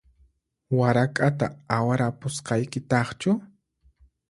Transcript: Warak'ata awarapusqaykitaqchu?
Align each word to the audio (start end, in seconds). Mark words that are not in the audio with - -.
Warak'ata 0.77 1.45
awarapusqaykitaqchu? 1.77 3.31